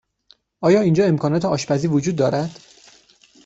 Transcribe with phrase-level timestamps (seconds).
[0.61, 2.61] آیا اینجا امکانات آشپزی وجود دارد؟